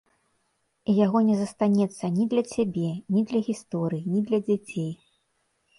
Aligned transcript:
І 0.93 0.95
яго 1.05 1.21
не 1.27 1.35
застанецца 1.41 2.09
ні 2.17 2.25
для 2.33 2.43
цябе, 2.55 2.89
ні 3.17 3.21
для 3.31 3.39
гісторыі, 3.53 4.03
ні 4.17 4.25
для 4.31 4.39
дзяцей. 4.51 4.91